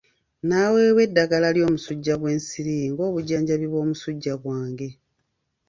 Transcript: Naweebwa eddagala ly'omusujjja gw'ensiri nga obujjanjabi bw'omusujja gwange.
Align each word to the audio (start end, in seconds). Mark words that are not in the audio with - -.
Naweebwa 0.47 1.01
eddagala 1.07 1.47
ly'omusujjja 1.55 2.13
gw'ensiri 2.19 2.75
nga 2.91 3.01
obujjanjabi 3.09 3.65
bw'omusujja 3.69 4.33
gwange. 4.41 4.89